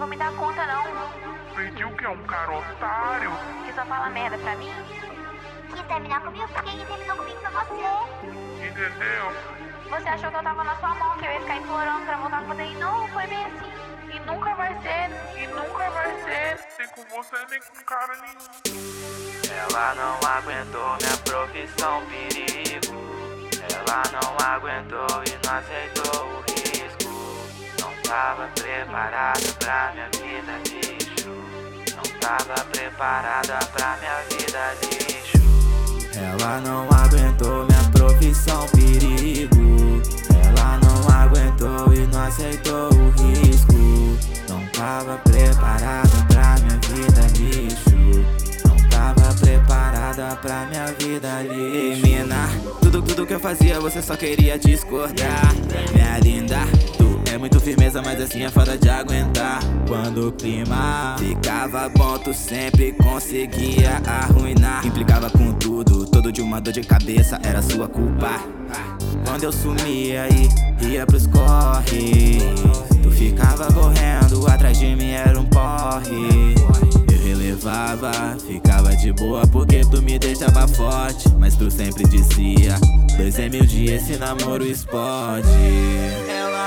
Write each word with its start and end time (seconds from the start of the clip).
vou 0.00 0.08
me 0.08 0.16
dar 0.16 0.32
conta, 0.32 0.64
não. 0.64 0.84
Pediu 1.54 1.94
que 1.94 2.06
é 2.06 2.08
um 2.08 2.22
cara 2.24 2.50
otário? 2.52 3.30
Que 3.66 3.72
só 3.74 3.84
fala 3.84 4.08
merda 4.08 4.38
pra 4.38 4.56
mim? 4.56 4.72
Quis 5.68 5.82
terminar 5.82 6.22
comigo 6.22 6.48
porque 6.48 6.70
quem 6.70 6.86
terminou 6.86 7.16
comigo 7.18 7.38
foi 7.38 7.50
você. 7.50 8.66
Entendeu? 8.66 9.32
Você 9.90 10.08
achou 10.08 10.30
que 10.30 10.36
eu 10.38 10.42
tava 10.42 10.64
na 10.64 10.74
sua 10.76 10.94
mão, 10.94 11.18
que 11.18 11.26
eu 11.26 11.30
ia 11.30 11.40
ficar 11.40 11.56
implorando 11.56 12.06
pra 12.06 12.16
voltar 12.16 12.40
com 12.40 12.46
você 12.46 12.62
e 12.62 12.74
não, 12.76 13.08
foi 13.08 13.26
bem 13.26 13.44
assim. 13.44 13.72
E 14.14 14.18
nunca 14.20 14.54
vai 14.54 14.74
ser, 14.80 15.10
E 15.38 15.46
nunca 15.48 15.90
vai 15.90 16.22
ser. 16.22 16.58
Nem 16.78 16.88
com 16.88 17.04
você, 17.14 17.36
nem 17.50 17.60
com 17.60 17.84
cara 17.84 18.16
nenhum. 18.16 18.48
Ela 19.52 19.94
não 19.96 20.18
aguentou 20.30 20.96
minha 20.96 21.16
profissão 21.26 22.02
perigo. 22.06 22.94
Ela 23.70 24.02
não 24.12 24.46
aguentou 24.48 25.22
e 25.26 25.46
não 25.46 25.58
aceitou 25.58 25.99
tava 28.10 28.48
preparada 28.56 29.52
pra 29.60 29.92
minha 29.94 30.08
vida 30.18 30.52
lixo. 30.66 31.30
Não 31.94 32.02
tava 32.18 32.64
preparada 32.64 33.58
pra 33.72 33.96
minha 34.00 34.18
vida 34.28 34.74
lixo. 34.82 35.38
Ela 36.18 36.60
não 36.60 36.88
aguentou 36.90 37.66
minha 37.66 37.90
profissão 37.92 38.66
perigo. 38.70 40.02
Ela 40.44 40.80
não 40.82 41.22
aguentou 41.22 41.94
e 41.94 42.04
não 42.08 42.22
aceitou 42.26 42.92
o 42.92 43.10
risco. 43.10 43.74
Não 44.48 44.66
tava 44.72 45.16
preparada 45.18 46.10
pra 46.26 46.56
minha 46.64 46.80
vida 46.88 47.20
lixo. 47.38 48.26
Não 48.66 48.88
tava 48.88 49.32
preparada 49.38 50.34
pra 50.42 50.66
minha 50.66 50.86
vida 50.98 51.42
lixo. 51.42 52.02
Mina, 52.04 52.48
tudo, 52.82 53.02
tudo 53.02 53.24
que 53.24 53.34
eu 53.34 53.40
fazia 53.40 53.78
você 53.78 54.02
só 54.02 54.16
queria 54.16 54.58
discordar. 54.58 55.54
Minha 55.94 56.18
linda, 56.18 56.58
tu 56.98 57.09
é 57.30 57.38
muito 57.38 57.60
firmeza, 57.60 58.02
mas 58.02 58.20
assim 58.20 58.42
é 58.42 58.50
foda 58.50 58.76
de 58.76 58.88
aguentar. 58.88 59.60
Quando 59.86 60.28
o 60.28 60.32
clima 60.32 61.16
ficava 61.18 61.88
bom, 61.88 62.18
tu 62.18 62.34
sempre 62.34 62.92
conseguia 62.92 64.02
arruinar. 64.04 64.84
Implicava 64.84 65.30
com 65.30 65.52
tudo, 65.52 66.06
todo 66.06 66.32
de 66.32 66.42
uma 66.42 66.60
dor 66.60 66.72
de 66.72 66.80
cabeça 66.80 67.38
era 67.42 67.62
sua 67.62 67.88
culpa. 67.88 68.40
Quando 69.24 69.44
eu 69.44 69.52
sumia 69.52 70.26
e 70.28 70.86
ia 70.86 71.06
pros 71.06 71.26
corre, 71.28 72.38
tu 73.02 73.10
ficava 73.12 73.72
correndo 73.72 74.46
atrás 74.48 74.78
de 74.78 74.96
mim, 74.96 75.10
era 75.10 75.38
um 75.38 75.46
porre. 75.46 76.54
Eu 77.12 77.22
relevava, 77.22 78.36
ficava 78.44 78.96
de 78.96 79.12
boa 79.12 79.46
porque 79.46 79.82
tu 79.82 80.02
me 80.02 80.18
deixava 80.18 80.66
forte. 80.66 81.28
Mas 81.38 81.54
tu 81.54 81.70
sempre 81.70 82.02
dizia: 82.08 82.74
Dois 83.16 83.38
é 83.38 83.48
mil 83.48 83.64
dias, 83.64 84.02
esse 84.02 84.18
namoro 84.18 84.66
explode. 84.66 85.46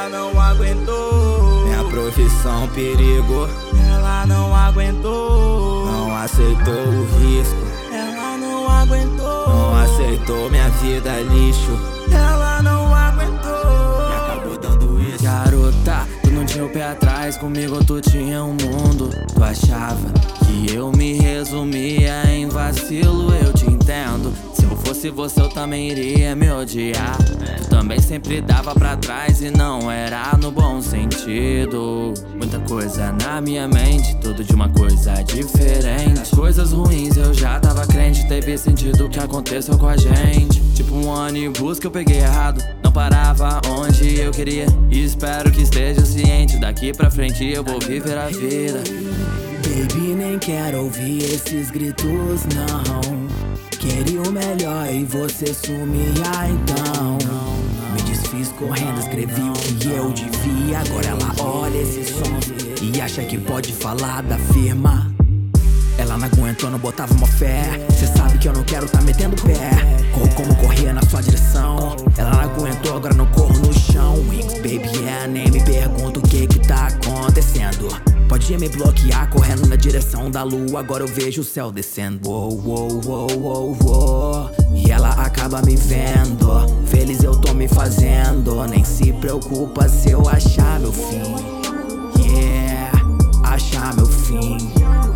Ela 0.04 0.09
não 0.09 0.38
aguentou, 0.38 1.64
minha 1.64 1.82
profissão 1.86 2.68
perigo. 2.76 3.48
Ela 3.90 4.26
não 4.26 4.54
aguentou, 4.54 5.86
não 5.86 6.14
aceitou 6.18 6.73
o 6.73 7.06
risco. 7.22 7.56
Ela 7.90 8.38
não 8.38 8.70
aguentou, 8.70 9.48
não 9.48 9.76
aceitou 9.81 10.50
minha 10.50 10.68
vida 10.72 11.22
lixo. 11.22 11.80
Ela 12.12 12.62
não 12.62 12.94
aguentou, 12.94 14.09
e 14.09 14.14
acabou 14.14 14.58
dando 14.58 15.00
isso. 15.00 15.24
Garota, 15.24 16.06
tu 16.22 16.31
não 16.31 16.46
tinha 16.46 16.66
o 16.66 16.70
pé 16.70 16.84
atrás, 16.84 17.38
comigo 17.38 17.81
tu 17.86 18.02
tinha 18.02 18.44
um 18.44 18.58
mundo. 18.62 19.09
Tu 19.34 19.42
achava 19.42 20.12
que 20.44 20.76
eu 20.76 20.92
me 20.92 21.14
resumia 21.14 22.30
em 22.30 22.50
vacilo, 22.50 23.34
eu 23.34 23.54
eu 23.54 23.73
fosse 25.04 25.09
você, 25.09 25.42
eu 25.42 25.50
também 25.50 25.90
iria 25.90 26.36
me 26.36 26.50
odiar. 26.50 27.18
Tu 27.58 27.70
também 27.70 28.00
sempre 28.00 28.40
dava 28.40 28.73
pra 28.73 28.96
trás 28.96 29.42
e 29.42 29.50
não 29.50 29.92
era 29.92 30.38
no 30.38 30.52
bom 30.52 30.82
sentido. 30.82 32.14
Muita 32.36 32.59
coisa 32.59 33.12
na 33.12 33.42
minha 33.42 33.68
mente, 33.68 34.16
tudo 34.22 34.44
de 34.44 34.54
uma 34.54 34.70
coisa 34.70 35.14
diferente. 35.24 36.22
As 36.22 36.30
coisas 36.30 36.72
ruins 36.72 37.18
eu 37.18 37.34
já 37.34 37.59
tava 37.59 37.86
crente, 37.86 38.28
teve 38.28 38.58
sentido 38.58 39.06
o 39.06 39.09
que 39.09 39.20
aconteceu 39.20 39.78
com 39.78 39.88
a 39.88 39.98
gente. 39.98 40.62
Tipo 40.74 40.96
um 40.96 41.08
ônibus 41.08 41.80
que 41.80 41.88
eu 41.88 41.91
peguei 41.91 42.20
errado, 42.20 42.64
não 42.81 42.91
parava 42.91 43.59
onde 43.68 44.20
eu 44.20 44.31
queria. 44.31 44.68
E 44.90 45.03
espero 45.03 45.52
que 45.52 45.64
esteja 45.64 46.06
ciente, 46.06 46.58
daqui 46.59 46.94
pra 46.94 47.09
frente 47.09 47.46
eu 47.46 47.64
vou 47.64 47.80
viver 47.80 48.18
a 48.18 48.28
vida. 48.28 48.81
Baby, 49.64 50.16
nem 50.16 50.40
quero 50.40 50.84
ouvir 50.84 51.24
esses 51.24 51.72
gritos, 51.72 52.46
não. 52.56 53.33
Queria 53.84 54.22
o 54.22 54.32
melhor 54.32 54.88
e 54.90 55.04
você 55.04 55.54
sumia 55.54 56.48
então. 56.50 57.18
Me 57.94 58.02
desfiz 58.04 58.48
correndo, 58.54 58.98
escrevi 59.02 59.42
o 59.42 59.52
que 59.52 59.90
eu 59.90 60.10
devia. 60.14 60.80
Agora 60.80 61.08
ela 61.08 61.44
olha 61.44 61.78
esse 61.80 62.06
som 62.06 62.40
e 62.82 63.02
acha 63.02 63.22
que 63.26 63.38
pode 63.38 63.74
falar 63.74 64.24
da 64.24 64.38
firma. 64.38 65.14
Ela 65.98 66.18
não 66.18 66.28
aguentou, 66.28 66.72
não 66.72 66.80
botava 66.80 67.14
uma 67.14 67.28
fé. 67.28 67.86
Cê 68.00 68.08
sabe 68.08 68.38
que 68.38 68.48
eu 68.48 68.54
não 68.54 68.64
quero 68.64 68.88
tá 68.88 69.02
metendo 69.02 69.36
pé. 69.44 69.72
Como 70.34 70.56
corria 70.56 70.94
na 70.94 71.02
sua 71.04 71.22
direção. 71.22 71.98
Ela 72.18 72.32
não 72.32 72.40
aguentou, 72.40 72.96
agora 72.96 73.14
não 73.14 73.26
corro 73.28 73.60
no 73.60 73.74
chão. 73.74 74.16
Wings, 74.30 74.54
baby, 74.60 75.06
é, 75.06 75.28
nem 75.28 75.52
me 75.52 75.62
pergunto 75.62 76.22
o 76.22 76.24
que 76.24 76.48
que 76.48 76.60
tá 76.60 76.88
acontecendo. 76.88 77.90
Podia 78.34 78.58
me 78.58 78.68
bloquear 78.68 79.30
correndo 79.30 79.68
na 79.68 79.76
direção 79.76 80.32
da 80.32 80.42
lua. 80.42 80.80
Agora 80.80 81.04
eu 81.04 81.08
vejo 81.08 81.42
o 81.42 81.44
céu 81.44 81.72
descendo. 81.72 82.28
Uou, 82.28 82.60
uou, 82.66 83.02
uou, 83.06 83.33
E 84.74 84.91
ela 84.91 85.09
acaba 85.09 85.62
me 85.62 85.75
vendo. 85.75 86.86
Feliz 86.88 87.24
eu 87.24 87.36
tô 87.40 87.53
me 87.53 87.68
fazendo. 87.68 88.66
Nem 88.68 88.84
se 88.84 89.14
preocupa 89.14 89.88
se 89.88 90.12
eu 90.12 90.28
achar 90.28 90.80
meu 90.80 90.91
fim. 90.91 91.22
Yeah, 92.19 92.91
achar 93.44 93.94
meu 93.96 94.06
fim. 94.06 94.58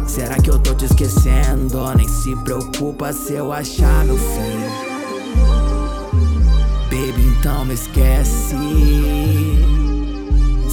Será 0.05 0.35
que 0.35 0.49
eu 0.49 0.59
tô 0.59 0.73
te 0.75 0.85
esquecendo? 0.85 1.95
Nem 1.95 2.07
se 2.07 2.35
preocupa 2.37 3.11
se 3.11 3.33
eu 3.33 3.51
achar 3.51 4.05
meu 4.05 4.17
fim. 4.17 4.87
Baby, 6.89 7.35
então 7.39 7.65
me 7.65 7.73
esquece. 7.73 8.55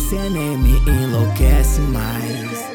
Cê 0.08 0.28
nem 0.30 0.58
me 0.58 0.78
enlouquece 0.86 1.80
mais. 1.80 2.73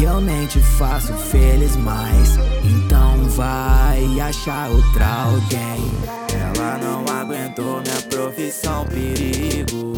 E 0.00 0.04
eu 0.04 0.18
nem 0.18 0.46
te 0.46 0.58
faço 0.60 1.12
feliz 1.12 1.76
mais. 1.76 2.38
Então 2.64 3.28
vai 3.28 4.18
achar 4.18 4.70
outra 4.70 5.06
alguém. 5.24 5.92
Ela 6.32 6.78
não 6.78 7.04
aguentou 7.20 7.82
minha 7.82 8.00
profissão 8.08 8.86
perigo. 8.86 9.92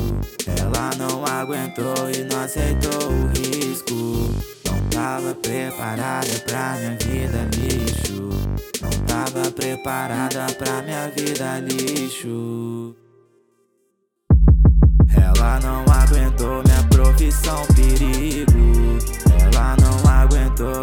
Ela 0.58 0.90
não 0.98 1.24
aguentou 1.24 2.10
e 2.12 2.24
não 2.24 2.42
aceitou 2.42 3.12
o 3.12 3.28
risco. 3.28 3.94
Não 4.66 4.80
tava 4.90 5.36
preparada 5.36 6.32
pra 6.48 6.76
minha 6.78 6.96
vida 6.98 7.48
lixo. 7.54 8.28
Não 8.82 8.90
tava 9.06 9.52
preparada 9.52 10.46
pra 10.58 10.82
minha 10.82 11.12
vida 11.16 11.60
lixo. 11.60 12.96
Ela 15.14 15.60
não 15.60 15.84
aguentou 15.84 16.60
minha 16.64 16.82
profissão 16.90 17.64
perigo. 17.76 19.21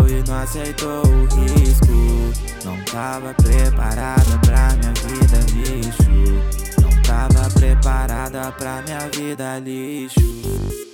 E 0.07 0.29
não 0.29 0.41
aceitou 0.41 1.03
o 1.05 1.25
risco. 1.35 2.65
Não 2.65 2.77
tava 2.85 3.33
preparada 3.35 4.37
pra 4.45 4.69
minha 4.75 4.93
vida 4.93 5.39
lixo. 5.53 6.81
Não 6.81 7.01
tava 7.01 7.49
preparada 7.51 8.51
pra 8.51 8.81
minha 8.81 9.09
vida 9.09 9.59
lixo. 9.59 10.88